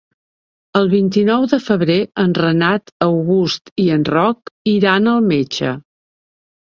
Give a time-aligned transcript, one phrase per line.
[0.79, 5.75] El vint-i-nou de febrer en Renat August i en Roc iran al metge.